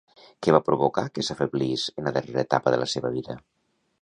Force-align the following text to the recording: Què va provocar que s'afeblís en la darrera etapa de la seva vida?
Què 0.45 0.53
va 0.55 0.61
provocar 0.69 1.03
que 1.17 1.25
s'afeblís 1.29 1.85
en 1.93 2.09
la 2.09 2.15
darrera 2.19 2.45
etapa 2.47 2.75
de 2.77 2.81
la 2.85 2.89
seva 2.97 3.13
vida? 3.21 3.39